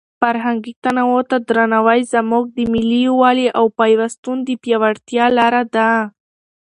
فرهنګي 0.21 0.73
تنوع 0.83 1.21
ته 1.29 1.37
درناوی 1.47 2.01
زموږ 2.13 2.43
د 2.55 2.57
ملي 2.73 2.99
یووالي 3.07 3.47
او 3.57 3.65
پیوستون 3.79 4.37
د 4.43 4.49
پیاوړتیا 4.63 5.25
لاره 5.37 5.63
ده. 5.75 5.89